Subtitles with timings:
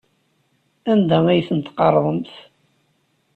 [0.91, 2.31] Anda ay tent-tqerḍemt?